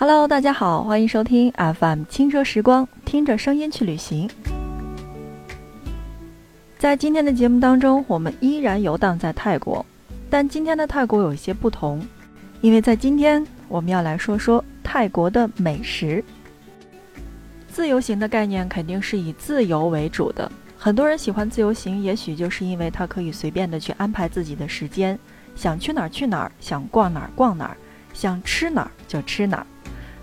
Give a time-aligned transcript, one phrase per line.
[0.00, 4.30] Hello，大家好，欢迎收听 FM 轻奢时光，听着声音去旅行。
[6.78, 9.84] 在今天的节目当中，我们依然游荡在泰国，
[10.30, 12.00] 但今天的泰国有一些不同，
[12.62, 16.24] 因为在今天我们要来说说泰国的美食。
[17.68, 25.18] 自由行的概念肯定是以自由为主的，很多人喜欢自由行，也许就是因为他可以随便的去安排自己的时间，
[25.54, 27.76] 想去哪儿去哪儿，想逛哪儿逛哪儿，
[28.14, 29.66] 想吃哪儿就吃哪儿。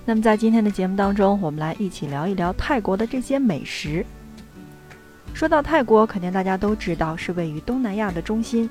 [0.10, 4.06] 那么在今天的节目当中，我们来一起聊一聊泰国的这些美食。
[5.34, 8.70] 说到泰国，肯定大家都知道是位于东南亚的中心，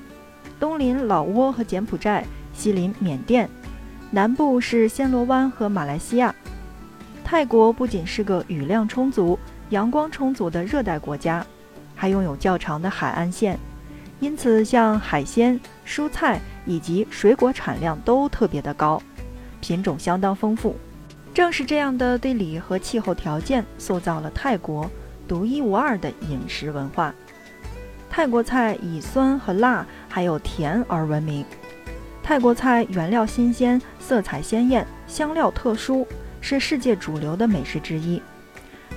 [0.59, 3.47] 东临老挝和柬埔寨，西临缅甸，
[4.09, 6.33] 南部是暹罗湾和马来西亚。
[7.23, 9.37] 泰国不仅是个雨量充足、
[9.69, 11.45] 阳光充足的热带国家，
[11.93, 13.59] 还拥有较长的海岸线，
[14.19, 18.99] 因此像海鲜、蔬菜以及水果产量都特别的高，
[19.61, 20.75] 品种相当丰富。
[21.37, 24.89] 正是这样的地理和气候条件，塑造了泰国。
[25.27, 27.13] 独一无二的饮食文化，
[28.09, 31.45] 泰国菜以酸和辣，还有甜而闻名。
[32.23, 36.07] 泰国菜原料新鲜，色彩鲜艳，香料特殊，
[36.41, 38.19] 是世界主流的美食之一。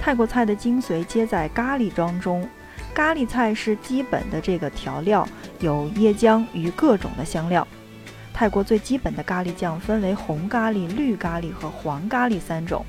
[0.00, 2.48] 泰国菜的精髓皆在咖喱当中，
[2.94, 7.68] 咖喱菜是基本的这个调料，有椰浆与各种的香料。
[8.40, 12.82] 泰国最基本的咖喱酱分为红咖喱、绿咖喱和黄咖喱三种，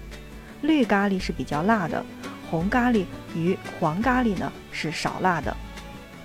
[0.61, 2.01] 绿咖喱是比较辣的。
[2.49, 3.03] 红咖喱
[3.35, 5.53] 与黄咖喱呢是少辣的。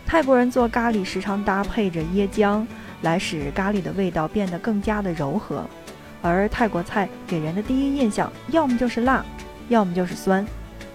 [0.07, 2.65] 泰国人做咖喱时常搭配着椰浆，
[3.03, 5.65] 来使咖喱的味道变得更加的柔和。
[6.23, 9.27] 而泰国菜给人的第一印象，要么就是辣，
[9.69, 10.47] 要么就是酸。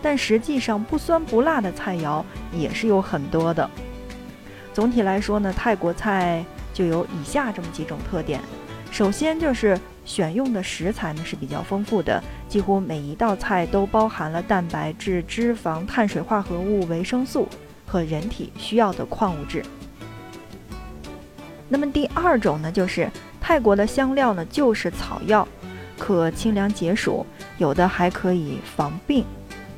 [0.01, 2.23] 但实际上不酸不辣的菜肴
[2.53, 3.69] 也是有很多的。
[4.71, 8.39] 总体来说呢，泰国菜就有以下这么几种特点。
[8.91, 17.47] 首先就是选用的食材呢是比较丰富的，几乎每一道菜都包含了蛋白质、脂肪、碳水化合物、维生素
[17.87, 19.63] 和人体需要的矿物质。
[21.69, 25.47] 那么第二种呢，就是泰国的香料呢就是草药，
[25.97, 27.25] 可清凉解暑，
[27.57, 29.23] 有的还可以防病，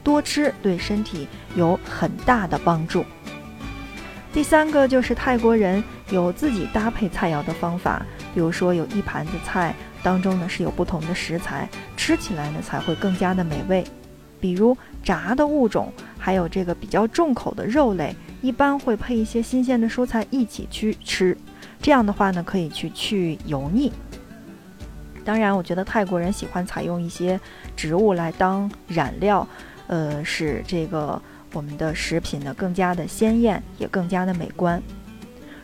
[0.03, 3.05] 多吃对身体有很大的帮助。
[4.33, 8.03] 第三个就是泰国人有自己搭配菜肴的方法。
[8.33, 13.83] 比如说，有一盘子菜当中呢是有不同的食材，吃起来呢才会更加的美味。
[14.41, 21.37] 比如炸的物种，还有这个比较重口的肉类，一般会配一些新鲜的蔬菜一起去吃。
[21.79, 23.93] 这样的话呢，可以去去油腻。
[25.23, 27.39] 当然，我觉得泰国人喜欢采用一些
[27.75, 29.47] 植物来当染料，
[29.85, 31.21] 呃，使这个
[31.53, 34.81] 我们的食品呢更加的鲜艳，也更加的美观。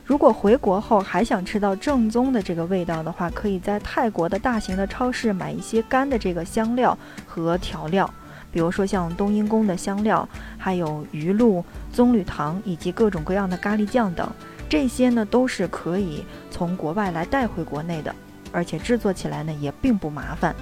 [0.05, 8.11] 如果回国后还想吃到正宗的这个味道的话，可以在泰国的大型的超市买一些干的这个香料和调料，
[8.51, 10.27] 比如说像冬阴功的香料，
[10.57, 11.63] 还有鱼露、
[11.93, 14.27] 棕榈糖以及各种各样的咖喱酱等，
[14.67, 18.13] 这些呢都是可以从国外来带回国内的，
[18.51, 20.55] 而且制作起来呢也并不麻烦。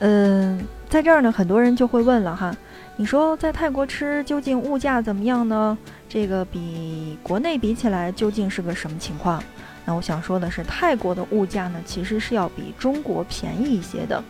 [0.00, 2.54] 嗯，在这儿呢，很多人就会问了哈。
[2.96, 5.76] 你说在泰国吃究竟物价怎么样呢？
[6.08, 9.42] 这个比国内比起来究竟是个什么情况？
[9.84, 14.22] 那我想说的是，泰国的物价呢其实是要比中国便宜一些的。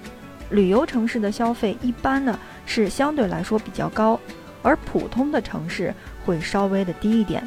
[0.50, 4.19] 旅游城市的消费一般呢是相对来说比较高，
[4.62, 5.94] 而普通的城市
[6.25, 7.47] 会稍微的低一点。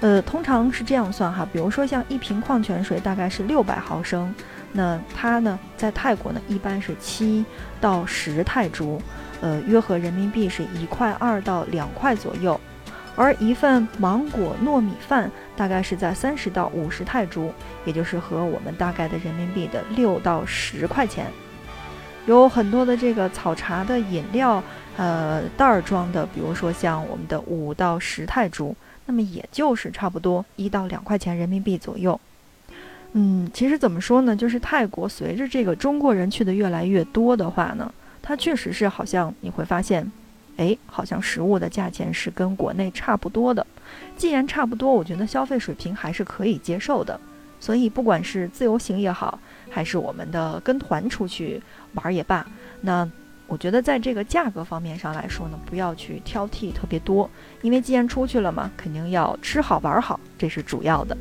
[0.00, 4.34] 呃，通常是这样算哈，比如说像一瓶矿泉水大概是六百毫升，
[4.74, 7.44] 那它呢在泰国呢一般是七
[7.80, 9.00] 到十泰铢。
[9.40, 12.58] 呃，约合人民币是一块二到两块左右，
[13.14, 17.52] 而一份芒果糯米饭大概是在三十到五十泰铢，
[17.84, 21.26] 也就是和我们大概的人民币的六到十块钱。
[22.24, 24.62] 有很多的这个草茶的饮料，
[24.96, 28.74] 呃，袋儿装的，比如说像我们的五到十泰铢，
[29.04, 32.18] 那么也就是差不多一到两块钱人民币左右。
[33.16, 37.92] 嗯，其实怎么说呢，就是泰国随着这个中国人去的越来越多的话呢。
[38.20, 40.10] 它确实是好像你会发现，
[40.56, 43.64] 哎，好像食物的价钱是跟国内差不多的。
[44.16, 47.20] 既然差不多，我觉得消费水平还是可以接受的。
[47.60, 49.38] 所以不管是自由行也好，
[49.70, 51.62] 还是我们的跟团出去
[51.94, 52.46] 玩也罢，
[52.80, 53.08] 那
[53.46, 57.30] 我觉得在这个价格方面上来说呢，不要去挑剔特别多，
[57.62, 61.16] 因为既然出去了嘛，肯定要吃好玩好，这是主要的。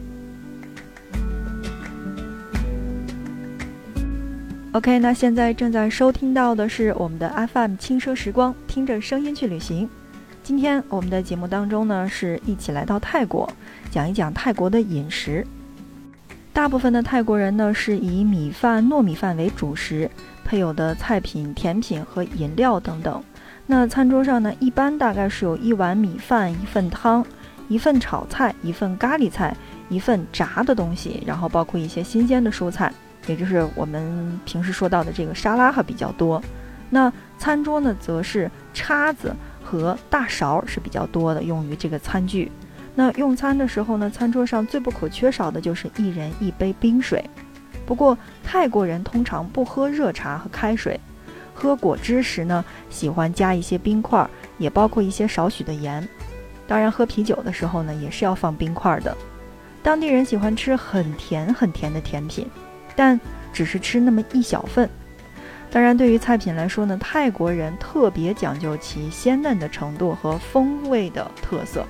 [4.74, 9.88] OK，那现在正在收听到的是我们的 FM 轻奢时光，听着声音去旅行。
[10.42, 13.48] 今天我们的节目当中呢，是一起来到泰国，
[13.92, 15.46] 讲一讲泰国的饮食。
[16.52, 20.10] 大部分的泰国人呢是以米饭、糯米饭为主食，
[20.44, 23.24] 配有的菜品、甜品和饮料等等。
[23.68, 27.24] 那餐桌上呢，一般大概是有一碗米饭、一份汤、
[27.68, 29.56] 一份炒菜、一份咖喱菜、
[29.90, 32.92] 一份炸的东西，然后包括一些新鲜的蔬菜，
[33.28, 36.42] 也就是我们平时说到的这个沙拉哈比较多。
[36.90, 42.52] 那餐桌呢，则是叉子和大勺是比较多的，用于这个餐具。
[42.96, 47.24] 那用餐的时候呢，餐桌上最不可缺少的就是一人一杯冰水。
[47.86, 51.00] 不过泰国人通常不喝热茶和开水。
[51.56, 54.28] 喝果汁时呢，喜欢加一些冰块，
[54.58, 56.08] 也包括一些少许的盐。
[56.68, 59.16] 当然，喝啤酒的时候呢，也是要放冰块的。
[59.84, 62.48] 当地人喜欢吃很甜很甜的甜品，
[62.96, 63.20] 但
[63.52, 64.90] 只是吃那么一小份。
[65.72, 71.84] 当然，对于菜品来说呢，泰国人特别讲究其鲜嫩的程度和风味的特色。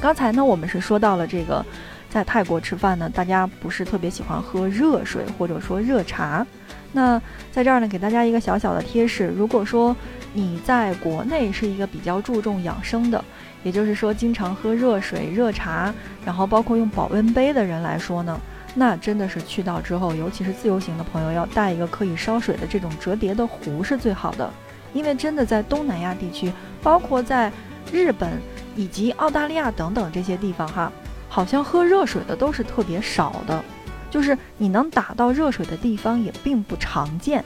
[0.00, 1.64] 刚才呢，我们是说到了这个，
[2.10, 6.44] 在泰国吃饭呢，大家不是特别喜欢喝热水或者说热茶。
[6.92, 7.20] 那
[7.52, 9.94] 在这儿呢，给大家一个小小的贴士：如果说
[10.32, 13.22] 你在国内是一个比较注重养生的，
[13.62, 15.94] 也就是说经常喝热水、热茶，
[16.24, 18.40] 然后包括用保温杯的人来说呢，
[18.74, 24.50] 那真的是去到之后，尤其是自由行的朋友，要带一个可以烧水的这种折叠的壶是最好的。
[24.94, 27.52] 因为真的在东南亚地区，包括在
[27.92, 28.40] 日本
[28.74, 30.90] 以及澳大利亚等等这些地方哈，
[31.28, 33.62] 好像喝热水的都是特别少的。
[34.10, 37.44] 就是你能打到热水的地方也并不常见，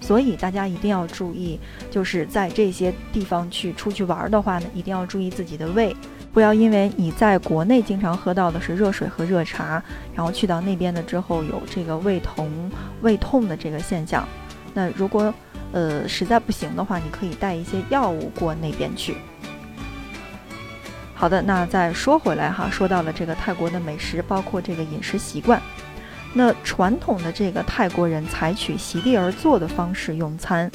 [0.00, 1.60] 所以大家一定要注意，
[1.90, 5.94] 就是在这些地方去出去玩的话呢，一定要注意自己的胃，
[6.32, 9.82] 不要因为你在国内经常喝到的是热水和热茶，
[10.14, 12.70] 然后去到那边的之后有这个胃疼、
[13.02, 14.26] 胃痛的这个现象。
[14.72, 15.34] 那如果
[15.72, 19.16] 呃实在不行的话，你可以带一些药物过那边去。
[21.14, 25.60] 好的，那再说回来哈，说到了这个泰国的美食，包括这个饮食习惯。
[26.32, 30.70] 那传统的这个泰国人采取席地而坐的方式用餐，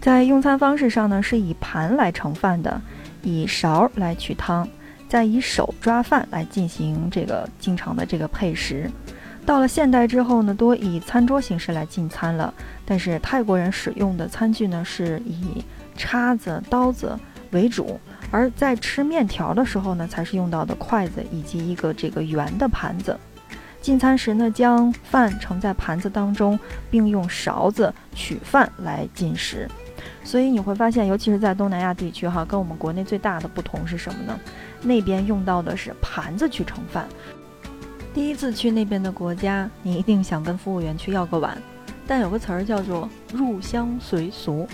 [0.00, 2.80] 在用餐方式上呢，是以盘来盛饭的，
[3.22, 4.68] 以勺来取汤，
[5.08, 8.90] 再以手抓饭来进行这个经常的这个配食。
[9.46, 12.52] 到了现代之后呢，多以餐桌形式来进餐了，
[12.84, 15.64] 但是泰国人使用的餐具呢，是以
[15.96, 17.18] 叉子、刀子
[17.52, 17.98] 为主，
[18.30, 23.18] 而在吃面条的时候呢，才是用到的筷子以及一个这个圆的盘子。
[23.80, 26.58] 进餐时呢，将饭盛在盘子当中，
[26.90, 29.66] 并用勺子取饭来进食。
[30.28, 34.38] 所以你会发现，尤其是在东南亚地区，哈，跟我们国内最大的不同是什么呢？
[34.82, 37.08] 那边用到的是盘子去盛饭。
[38.12, 41.56] 第一次去那边的国家，你一定想跟服务员去要个碗，
[42.06, 44.68] 但有个词儿叫做入乡随俗。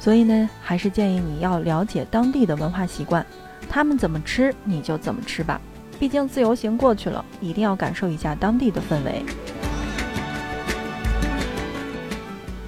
[0.00, 3.24] 所以呢，还是建议你要了解当地的文化习惯，
[3.70, 5.60] 他们怎么吃你就怎么吃吧。
[6.00, 9.24] 毕竟自由行过去了，一定要感受一下当地的氛围。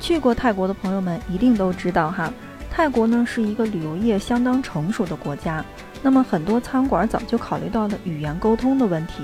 [0.01, 2.33] 去过泰国的朋友们一定都知道哈，
[2.71, 5.65] 泰国呢是一个旅游业相当成熟的国家。
[6.03, 9.23] 那么很多餐馆早就考虑到了语言沟通的问题，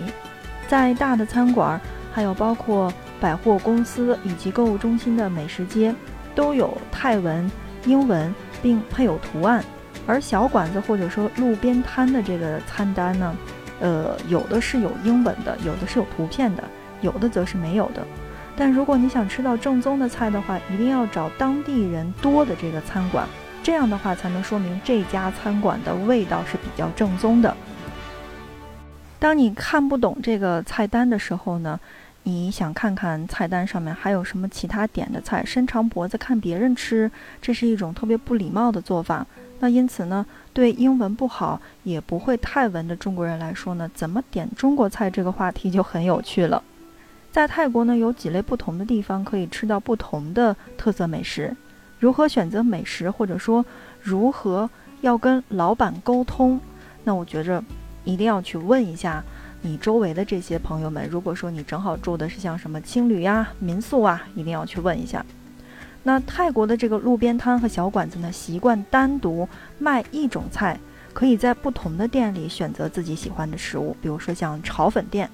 [0.69, 1.81] 在大的餐馆，
[2.13, 5.95] 还有包括百货公司以及购物中心的美食街，
[6.35, 7.51] 都有泰文、
[7.87, 9.65] 英文，并配有图案。
[10.07, 13.35] 而小馆子或者说路边摊的这个餐单呢？
[13.81, 16.63] 呃，有的是有英文的，有的是有图片的，
[17.01, 18.07] 有的则是没有的。
[18.57, 23.27] 但如果你想吃到正宗的菜的话，一定要找当地人多的这个餐馆，
[23.63, 27.55] 这样的话才能说明这家餐馆的味道是比较正宗的。
[29.19, 31.79] 当你看不懂这个菜单的时候呢，
[32.23, 37.11] 你想看看菜单上面还有什么其他点的菜，伸长脖子看别人吃，
[37.43, 39.27] 这是一种特别不礼貌的做法。
[39.61, 46.63] 那因此呢，对英文不好也不会泰文的中国人来说呢，怎么点中国菜这个话题就很有趣了。
[47.37, 51.55] 在泰国呢，有几类不同的地方可以吃到不同的特色美食。
[52.01, 53.63] 如何选择美食，或者说
[54.01, 54.71] 如何
[55.03, 56.59] 要跟老板沟通，
[57.05, 57.63] 那我觉着
[58.05, 59.23] 一定要去问一下
[59.61, 61.07] 你周围的这些朋友们。
[61.11, 65.23] 如果说你正好住的是像什么青旅呀、民宿啊，一定要去问一下。
[66.05, 69.47] 那泰国的这个路边摊和小馆子呢，习惯单独
[69.79, 70.81] 卖一种菜，
[71.13, 73.95] 可以在不同的店里选择自己喜欢的食物。
[74.01, 75.31] 比如说像炒粉店，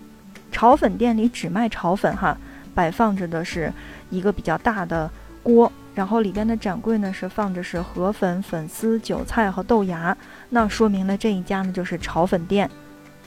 [0.53, 2.37] 炒粉店里只卖炒粉哈，
[2.75, 3.73] 摆放着的是
[4.11, 5.11] 一个比较大的
[5.43, 10.17] 锅，然后里边的展柜呢是放着是河粉、粉丝、韭菜和豆芽，
[10.51, 12.71] 那说明了这一家呢就是炒粉店。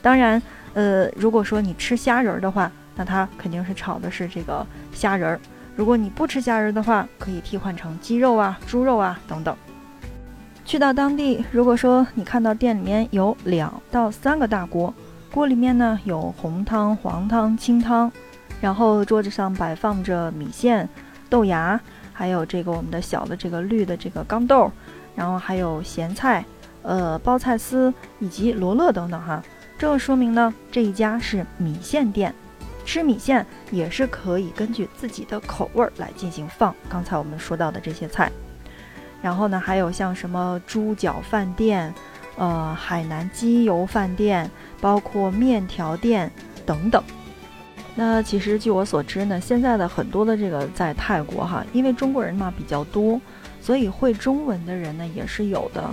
[0.01, 0.41] 当然，
[0.73, 5.39] 呃，如果说你吃虾仁儿的话，那它肯定是炒的是这个虾仁儿。
[5.75, 9.53] 如果你不吃虾仁的话，可以替换成鸡肉啊、猪肉啊等等。
[10.63, 14.93] 去到当地，如果说你看到店里面有两到三个大锅，
[15.35, 18.09] 锅里面呢有红汤、黄汤、清汤，
[18.61, 20.87] 然后桌子上摆放着米线、
[21.29, 21.77] 豆芽，
[22.13, 24.71] 还有这个我们的小的这个绿的这个豇豆，
[25.13, 26.45] 然后还有咸菜、
[26.83, 29.43] 呃包菜丝以及罗勒等等哈。
[29.77, 32.33] 这说明呢，这一家是米线店。
[32.85, 36.73] 吃米线也是可以根据自己的口味儿来进行放。
[36.87, 38.31] 刚才我们说到的这些菜，
[39.21, 41.93] 然后呢，还有像什么猪脚饭店、
[42.37, 44.49] 呃海南鸡油饭店，
[44.81, 46.31] 包括面条店
[46.65, 47.03] 等等。
[47.95, 53.19] 那其实据我所知呢，现在的很多的这个在泰国哈，因为中国人嘛比较多，
[53.61, 55.89] 所以会中文的人呢也是有的。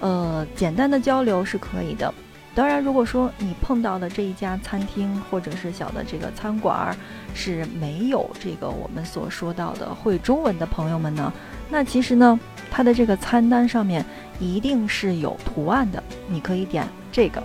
[0.00, 2.12] 呃，简单的交流是可以的。
[2.54, 6.96] 当然，如果说你碰到的这一家餐厅或者是小的这个餐馆儿
[7.34, 11.30] 是没有这个我们所说到的会中文的朋友们呢，
[11.68, 12.38] 那其实呢，
[12.70, 14.04] 它的这个餐单上面
[14.38, 17.42] 一定是有图案的，你可以点这个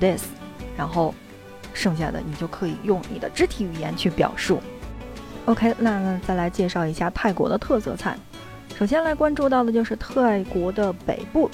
[0.00, 0.24] ，this，
[0.76, 1.14] 然后
[1.72, 4.60] 剩下的你就可以用你的肢体语言去表述。
[5.46, 8.16] OK，那再来介绍一下泰国的特色菜，
[8.78, 11.50] 首先来关注到的就是泰国的北部。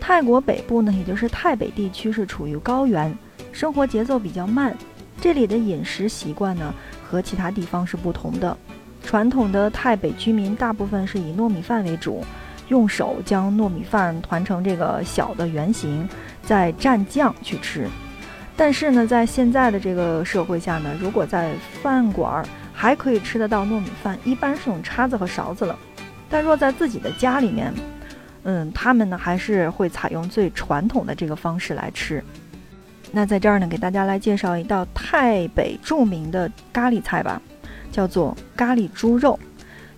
[0.00, 3.16] 泰国北部呢，也就是泰北地区是处于高原，
[3.52, 4.76] 生活节奏比较慢。
[5.20, 6.72] 这里的饮食习惯呢
[7.04, 8.56] 和其他地方是不同的。
[9.02, 12.24] 传统的泰北居民大部分是以糯米饭为主，
[12.70, 16.08] 用手将糯米饭团成这个小的圆形，
[16.42, 17.86] 再蘸酱去吃。
[18.56, 25.76] 但是呢，在现在的这个社会下呢，如果在饭馆儿还可以吃得到糯米饭，一般是用叉子和勺子了。
[26.28, 27.74] 但若在自己的家里面，
[28.44, 32.22] 嗯，他们呢还是会采用最传统的这个方式来吃。
[33.10, 37.42] 那在这儿呢，给大家来介绍一道泰北著名的咖喱菜吧，
[37.90, 39.36] 叫做咖喱猪肉。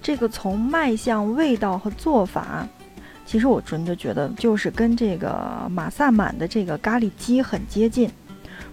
[0.03, 2.67] 这个从卖相、味道和做法，
[3.25, 8.11] 其实我真的觉得就是跟这个马萨满的这个咖喱鸡很接近。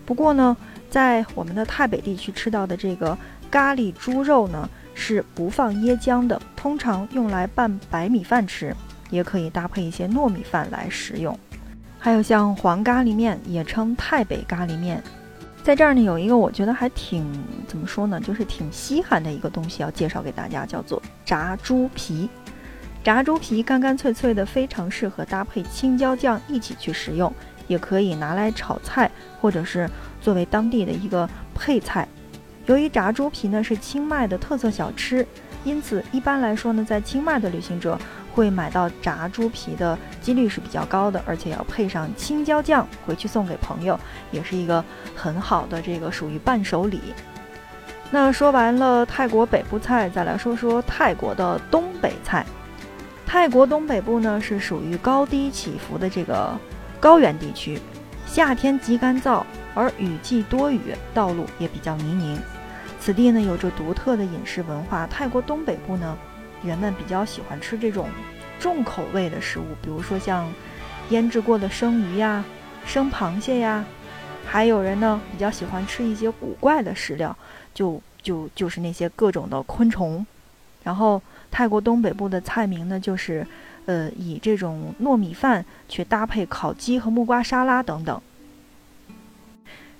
[0.05, 0.57] 不过呢，
[0.89, 3.17] 在我们的泰北地区吃到的这个
[3.51, 8.75] 咖喱猪肉呢，是不放椰浆的，通常用来拌白米饭吃。
[9.11, 11.35] 也可以搭配一些糯米饭来食用，
[11.97, 15.01] 还有像黄咖喱面，也称泰北咖喱面。
[15.63, 17.25] 在这儿呢，有一个我觉得还挺
[17.67, 22.29] 怎么说呢，就是挺稀罕的一个东西要介绍给大家，叫做炸猪皮。
[23.03, 27.31] 炸猪皮干干脆脆的，非常适合搭配青椒酱一起去食用，
[27.67, 29.89] 也可以拿来炒菜，或者是
[30.21, 32.07] 作为当地的一个配菜。
[32.65, 35.25] 由于炸猪皮呢是清迈的特色小吃，
[35.63, 37.99] 因此一般来说呢，在清迈的旅行者。
[38.39, 43.99] 会买到炸猪皮的几率是比较高的，而且要配上青椒酱回去送给朋友，
[44.31, 44.81] 也是一个
[45.13, 47.01] 很好的这个属于伴手礼。
[48.09, 52.45] 那说完了泰国北部菜，再来说说泰国的东北菜。
[53.27, 56.57] 泰国东北部呢是属于高低起伏的这个
[56.97, 57.77] 高原地区，
[58.25, 59.43] 夏天极干燥，
[59.75, 62.39] 而雨季多雨，道路也比较泥泞。
[63.01, 65.05] 此地呢有着独特的饮食文化。
[65.07, 66.17] 泰国东北部呢。
[66.63, 68.09] 人们比较喜欢吃这种
[68.59, 70.51] 重口味的食物，比如说像
[71.09, 72.43] 腌制过的生鱼呀、
[72.85, 73.85] 生螃蟹呀，
[74.45, 77.35] 还有人呢比较喜欢吃一些古怪的食料，
[77.73, 80.25] 就就就是那些各种的昆虫。
[80.83, 83.45] 然后泰国东北部的菜名呢，就是
[83.85, 88.21] 呃以这种糯米饭去搭配烤鸡和木瓜沙拉等等。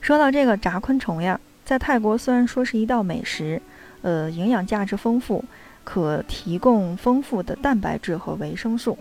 [0.02, 3.62] 说到这个炸昆虫呀，在泰国虽然说是一道美食，
[4.02, 5.44] 呃，营养价值丰富。
[5.92, 8.96] 可提供丰富的蛋白质和维生素，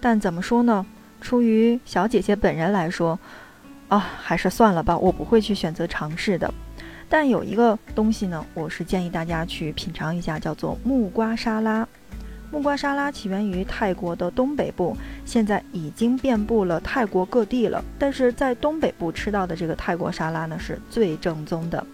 [0.00, 0.84] 但怎么说呢？
[1.20, 3.16] 出于小姐姐本人来说，
[3.86, 6.52] 啊，还是算了吧，我不会去选择尝试的。
[7.08, 11.86] 但有一个东西呢，我是建议大家去品尝一下，叫做木瓜沙拉。
[12.50, 17.80] 木瓜沙拉起源于泰国的东北部，现在已经遍布了泰国各地了。
[17.96, 21.86] 但是在东北部吃到的这个泰国沙拉呢，是最正宗的。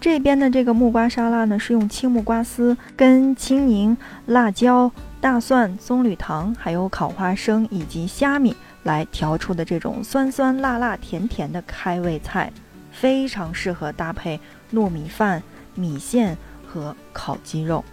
[0.00, 4.90] 这边的这个木瓜沙拉呢，是用青木瓜丝、跟青柠、辣椒、
[5.20, 12.52] 大蒜、棕榈糖，还有烤花生以及虾米来调出的这种酸酸辣辣甜甜的开胃菜，
[12.92, 14.38] 非常适合搭配
[14.72, 15.42] 糯米饭、
[15.74, 17.84] 米线和烤鸡肉。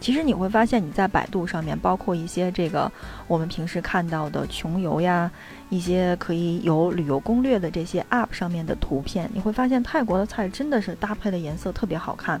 [0.00, 2.90] 其实你会发现，你在百度上面，包括一些这个
[3.26, 5.30] 我们平时看到的穷游呀，
[5.68, 12.40] 一些可以有旅游攻略的这些 App 上面的图片，你会发现泰国的菜真的是搭配的颜色特别好看，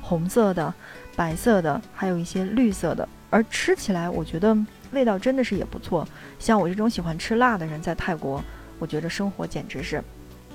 [0.00, 0.72] 红色的、
[1.14, 4.56] 白色的，还有一些绿色的，而吃起来我觉得
[4.92, 6.08] 味道真的是也不错。
[6.38, 8.42] 像我这种喜欢吃辣的人，在泰国，
[8.78, 10.02] 我觉得生活简直是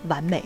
[0.07, 0.43] 完美。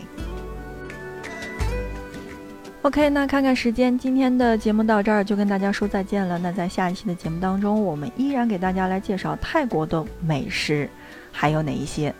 [2.86, 6.38] OK，那看看时间，今天的节目到这儿就跟大家说再见了。
[6.38, 10.88] 那在下一期的节目当中，我们依然给大家来介绍泰国的美食，
[11.32, 12.14] 还有哪一些。